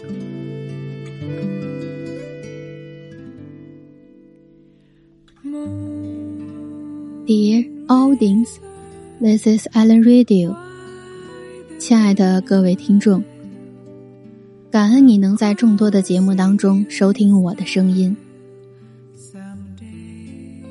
[0.00, 0.08] Dear
[7.88, 8.58] audience,
[9.20, 10.56] this is Alan Radio。
[11.78, 13.22] 亲爱的各位听众，
[14.70, 18.16] 感恩你能在众多的节目当中收听我的声音。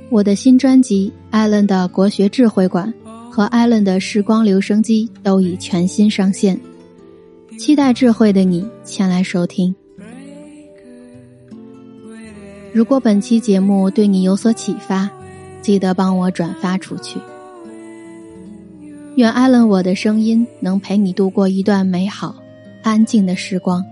[0.09, 2.91] 我的新专辑《艾伦的国学智慧馆》
[3.29, 6.59] 和《艾伦的时光留声机》都已全新上线，
[7.59, 9.75] 期待智慧的你前来收听。
[12.73, 15.09] 如果本期节目对你有所启发，
[15.61, 17.19] 记得帮我转发出去。
[19.17, 22.33] 愿艾伦我的声音能陪你度过一段美好、
[22.81, 23.83] 安静的时光。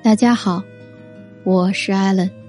[0.00, 0.62] 大家好，
[1.42, 2.39] 我是艾伦。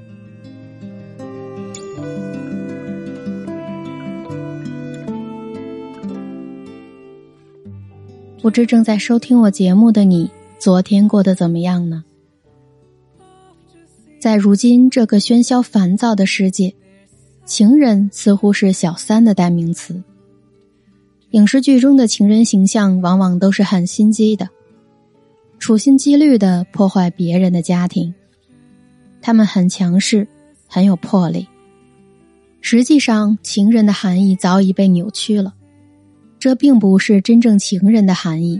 [8.42, 10.28] 不知正在收听我节目的你，
[10.58, 12.04] 昨天过得怎么样呢？
[14.20, 16.74] 在如今这个喧嚣烦躁的世界，
[17.46, 20.02] 情人似乎是小三的代名词。
[21.30, 24.50] 影视剧中的情人形象往往都是很心机的，
[25.60, 28.12] 处心积虑的破坏别人的家庭。
[29.22, 30.28] 他们很强势，
[30.68, 31.48] 很有魄力。
[32.60, 35.54] 实际上，情人的含义早已被扭曲了。
[36.42, 38.60] 这并不是真正情人的含义。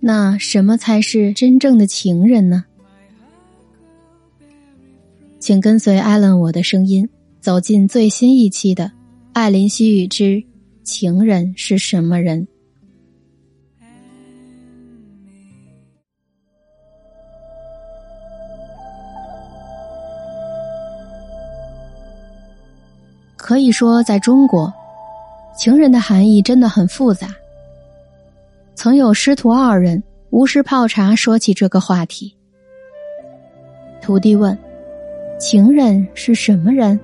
[0.00, 2.64] 那什么才是真正的情人呢？
[5.38, 7.08] 请跟随艾伦我的声音，
[7.40, 8.86] 走进最新一期的
[9.32, 10.42] 《艾琳西语之
[10.82, 12.42] 情人是什么人》。
[23.36, 24.79] 可以说，在中国。
[25.56, 27.28] 情人的含义真的很复杂。
[28.74, 32.34] 曾有师徒二人无事泡茶，说起这个话题。
[34.00, 34.56] 徒弟问
[35.38, 36.98] ：“情人是什么人？”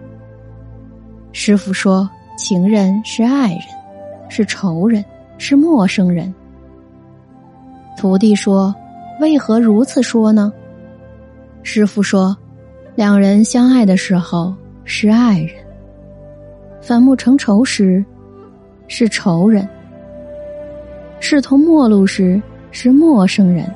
[1.33, 2.09] 师傅说
[2.39, 3.61] ：“情人是爱人，
[4.31, 5.05] 是仇人，
[5.37, 6.35] 是陌生人。”
[7.99, 8.75] 徒弟说
[9.21, 10.51] ：“为何如此说呢？”
[11.62, 12.35] 师傅说
[12.97, 14.55] ：“两人相爱的时候
[14.85, 15.51] 是爱人，
[16.81, 18.03] 反目成仇时。”
[18.89, 19.69] 是仇人，
[21.21, 23.71] 势同陌路时是陌生人。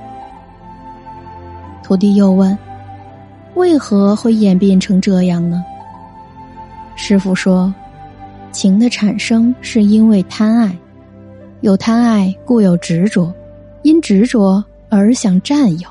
[1.83, 2.57] 徒弟又问
[3.57, 5.65] ：“为何会演变成这样呢？”
[6.95, 7.75] 师傅说
[8.53, 10.77] ：“情的产生是因为贪爱，
[11.63, 13.33] 有贪爱故有执着，
[13.83, 15.89] 因执着而想占有，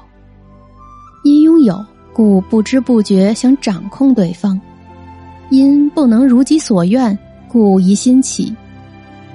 [1.26, 4.60] 因拥有故不知不觉想掌控对方，
[5.50, 7.18] 因不能如己所愿
[7.50, 8.56] 故疑心起。”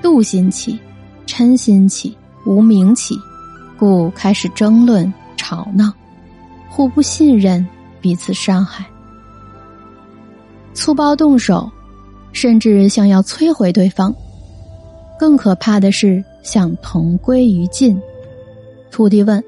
[0.04, 0.78] 妒心起，
[1.26, 3.18] 嗔心起，无名起，
[3.78, 5.90] 故开始争论、吵闹，
[6.68, 7.66] 互不信任，
[8.02, 8.84] 彼此伤害，
[10.74, 11.70] 粗暴动手，
[12.34, 14.14] 甚至想要摧毁对方。
[15.18, 17.98] 更可怕的是想同归于尽。
[18.90, 19.42] 徒弟问：“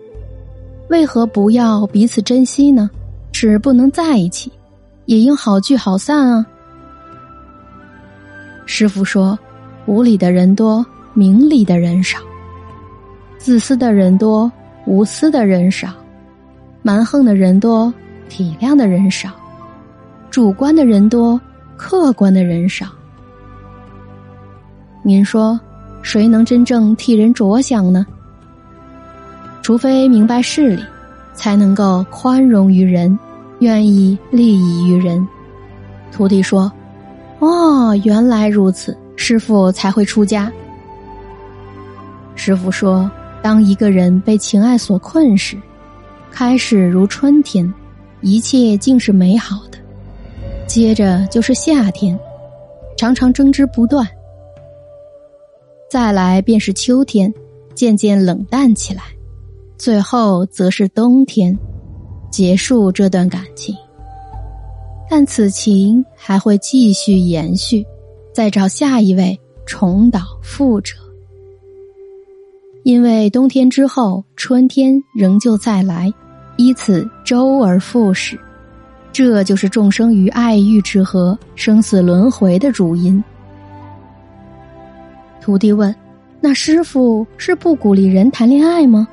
[0.88, 2.88] 为何不要彼此珍惜呢？
[3.30, 4.50] 是不能在一起，
[5.04, 6.46] 也应好聚好散啊？”
[8.64, 9.38] 师傅说。
[9.86, 12.18] 无理的人多，明理的人少；
[13.38, 14.50] 自私的人多，
[14.84, 15.88] 无私的人少；
[16.82, 17.92] 蛮横的人多，
[18.28, 19.30] 体谅的人少；
[20.30, 21.40] 主观的人多，
[21.76, 22.86] 客观的人少。
[25.02, 25.58] 您说，
[26.02, 28.04] 谁能真正替人着想呢？
[29.62, 30.82] 除非明白事理，
[31.32, 33.16] 才能够宽容于人，
[33.60, 35.24] 愿意利益于人。
[36.10, 36.70] 徒弟说
[37.38, 40.52] ：“哦，原来如此。”师傅才会出家。
[42.34, 43.10] 师傅说
[43.42, 45.56] ：“当一个人被情爱所困时，
[46.30, 47.72] 开始如春天，
[48.20, 49.78] 一切竟是美好的；
[50.66, 52.16] 接着就是夏天，
[52.96, 54.04] 常常争执不断；
[55.90, 57.32] 再来便是秋天，
[57.74, 59.02] 渐渐冷淡起来；
[59.78, 61.58] 最后则是冬天，
[62.30, 63.74] 结束这段感情。
[65.08, 67.84] 但此情还会继续延续。”
[68.36, 70.94] 再找下一位重蹈覆辙，
[72.82, 76.12] 因为冬天之后，春天仍旧再来，
[76.58, 78.38] 依此周而复始，
[79.10, 83.24] 这就是众生于爱欲之河、生死轮回的主因。
[85.40, 85.96] 徒弟问
[86.38, 89.08] ：“那师傅是不鼓励人谈恋爱吗？”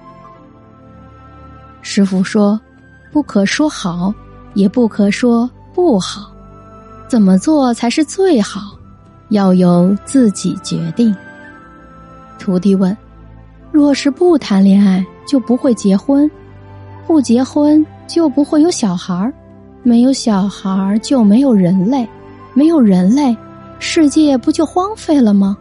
[1.81, 2.60] 师傅说
[3.10, 4.14] ：“不可说好，
[4.54, 6.30] 也不可说不好，
[7.08, 8.78] 怎么做才是最好？”
[9.30, 11.16] 要由自己决定。
[12.40, 12.96] 徒弟问
[13.72, 16.30] ：“若是不谈恋爱，就不会结婚，
[17.08, 19.34] 不结婚就不会有小孩儿，
[19.81, 22.08] 没有小孩儿就没有人类，
[22.54, 23.36] 没有人类，
[23.80, 25.58] 世界不就荒废了吗？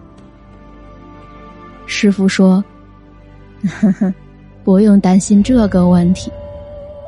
[1.87, 2.65] 师傅说
[3.81, 4.13] ：“呵呵，
[4.65, 6.31] 不用担心这个问题。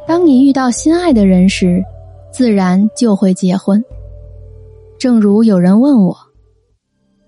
[0.06, 1.82] 当你遇到心爱的人时，
[2.30, 3.82] 自然就会结婚。
[4.98, 6.16] 正如有人问我，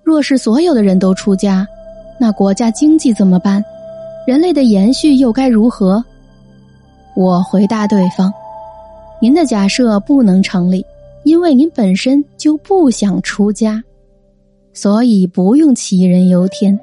[0.06, 1.66] 若是所有的人都出家，
[2.16, 3.60] 那国家经济怎么办？
[4.24, 6.02] 人类的延续又该如何？”
[7.16, 8.32] 我回答对方
[9.20, 10.86] ：“您的假设不能成立，
[11.24, 13.82] 因为您本身就不想出家，
[14.72, 16.78] 所以不用杞人忧天。”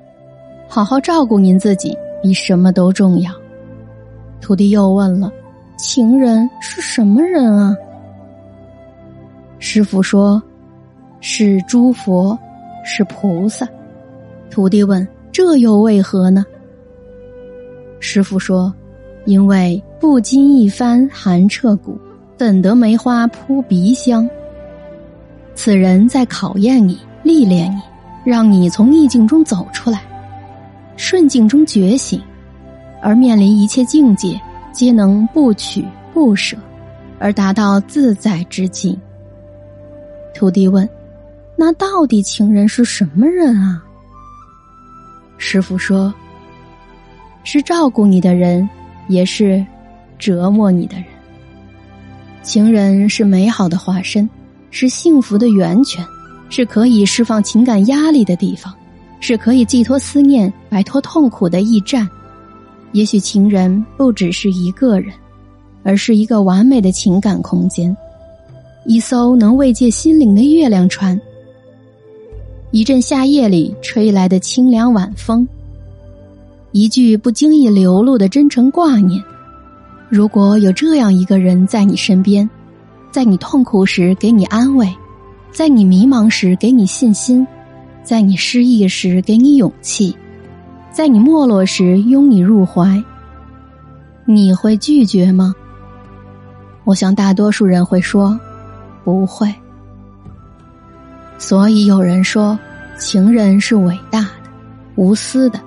[0.67, 3.31] 好好照顾您自己，比什么都重要。
[4.41, 5.31] 徒弟又问了
[5.79, 7.73] ：“情人是什么人啊？”
[9.59, 10.43] 师傅说
[11.21, 12.37] ：“是诸佛，
[12.83, 13.67] 是菩萨。”
[14.49, 16.45] 徒弟问：“这又为何呢？”
[17.99, 18.73] 师傅说
[19.25, 21.97] ：“因为不经一番寒彻骨，
[22.37, 24.29] 怎得梅花扑鼻香？
[25.55, 27.81] 此人在考验你，历练你，
[28.23, 30.01] 让你从逆境中走出来。”
[30.95, 32.21] 顺境中觉醒，
[33.01, 34.39] 而面临一切境界，
[34.71, 35.83] 皆能不取
[36.13, 36.55] 不舍，
[37.17, 38.95] 而达到自在之境。
[40.35, 40.87] 徒弟问
[41.55, 43.83] ：“那到底情人是什么人啊？”
[45.37, 46.13] 师傅说
[47.43, 48.67] ：“是照顾你的人，
[49.07, 49.65] 也是
[50.17, 51.05] 折磨你的人。
[52.41, 54.29] 情人是美好的化身，
[54.71, 56.05] 是幸福的源泉，
[56.49, 58.73] 是可以释放情感压力的地方。”
[59.25, 62.05] 是可以寄托思念、摆脱痛苦的驿站。
[62.91, 65.13] 也许情人不只是一个人，
[65.81, 67.95] 而是一个完美的情感空间，
[68.85, 71.17] 一艘能慰藉心灵的月亮船，
[72.73, 75.47] 一阵夏夜里吹来的清凉晚风，
[76.71, 79.23] 一句不经意流露的真诚挂念。
[80.09, 82.49] 如果有这样一个人在你身边，
[83.11, 84.91] 在你痛苦时给你安慰，
[85.51, 87.45] 在你迷茫时给你信心。
[88.03, 90.13] 在你失意时给你勇气，
[90.91, 93.01] 在你没落时拥你入怀，
[94.25, 95.53] 你会拒绝吗？
[96.85, 98.37] 我想大多数人会说
[99.03, 99.53] 不会。
[101.37, 102.57] 所以有人说，
[102.97, 104.49] 情人是伟大的、
[104.95, 105.59] 无私的，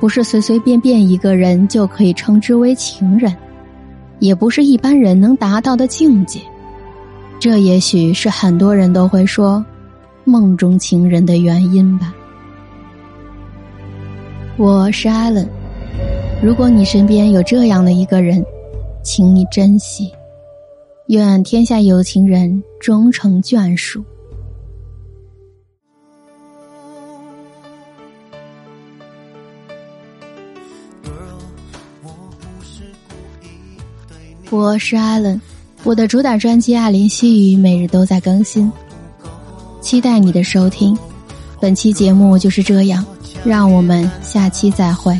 [0.00, 3.34] 不是随随便便一个人就可以称之为情人，
[4.18, 6.40] 也不是一般人能达到的境界。
[7.38, 9.64] 这也许是很多人都会说。
[10.24, 12.14] 梦中情人的原因吧。
[14.56, 15.44] 我是艾伦，
[16.40, 18.40] 如果你身边有这样的一个人，
[19.02, 20.12] 请你珍惜。
[21.08, 24.04] 愿天下有情人终成眷属。
[34.52, 35.40] 我是艾伦，
[35.82, 38.70] 我的主打专辑《爱林西语》每日都在更新。
[39.80, 40.94] 期待你的收听，
[41.58, 43.02] 本期节目就是这样，
[43.46, 45.18] 让我们下期再会。